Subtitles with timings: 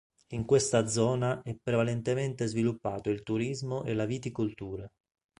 [0.29, 4.91] In questa zona è prevalentemente sviluppato il turismo e la viticoltura.